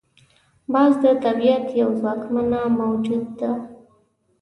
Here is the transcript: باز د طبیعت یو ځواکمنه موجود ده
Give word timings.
باز 0.73 0.93
د 1.03 1.05
طبیعت 1.25 1.65
یو 1.81 1.89
ځواکمنه 1.99 2.59
موجود 2.79 3.25
ده 3.39 3.51